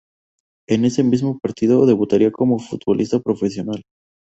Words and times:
Ese 0.67 1.03
mismo 1.03 1.37
partido, 1.37 1.85
debutaría 1.85 2.31
como 2.31 2.57
futbolista 2.57 3.19
profesional. 3.19 3.83